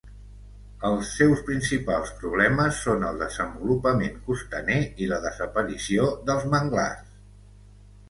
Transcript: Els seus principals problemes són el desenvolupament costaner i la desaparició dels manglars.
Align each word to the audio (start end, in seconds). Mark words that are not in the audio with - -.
Els 0.87 1.11
seus 1.17 1.43
principals 1.49 2.13
problemes 2.23 2.81
són 2.87 3.07
el 3.11 3.21
desenvolupament 3.25 4.19
costaner 4.33 4.81
i 5.05 5.13
la 5.15 5.23
desaparició 5.29 6.13
dels 6.33 6.53
manglars. 6.59 7.11